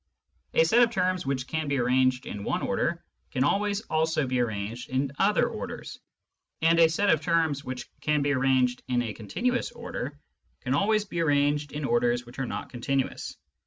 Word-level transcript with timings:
A 0.55 0.63
set 0.63 0.81
of 0.81 0.89
terms 0.89 1.27
which 1.27 1.45
can 1.45 1.67
be 1.67 1.77
arranged 1.77 2.25
in 2.25 2.43
one 2.43 2.63
order 2.63 3.03
can 3.29 3.43
always 3.43 3.81
also 3.81 4.25
be 4.25 4.39
arranged 4.39 4.89
in 4.89 5.11
other 5.19 5.47
orders, 5.47 5.99
and 6.59 6.79
a 6.79 6.89
set 6.89 7.11
of 7.11 7.21
terms 7.21 7.63
which 7.63 7.85
can 8.01 8.23
be 8.23 8.33
arranged 8.33 8.81
in 8.87 9.03
a 9.03 9.13
continuous 9.13 9.71
order 9.71 10.19
can 10.61 10.73
always 10.73 11.03
also 11.03 11.09
be 11.11 11.21
arranged 11.21 11.71
in 11.71 11.85
orders 11.85 12.25
which 12.25 12.39
are 12.39 12.47
not 12.47 12.71
continuous. 12.71 13.37